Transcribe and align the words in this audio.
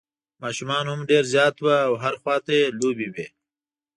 ماشومان 0.43 0.85
هم 0.91 0.99
ډېر 1.09 1.23
زیات 1.33 1.55
وو 1.59 1.73
او 1.87 1.91
هر 2.03 2.13
خوا 2.21 2.35
ته 2.45 2.51
یې 2.59 2.67
لوبې 2.79 3.07
وې. 3.13 3.27